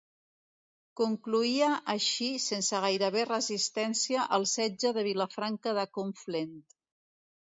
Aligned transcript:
Concloïa 0.99 1.67
així 1.95 2.29
sense 2.45 2.79
gairebé 2.85 3.25
resistència 3.29 4.25
el 4.39 4.49
setge 4.55 4.93
de 4.99 5.03
Vilafranca 5.09 5.75
de 5.81 5.87
Conflent. 5.99 6.57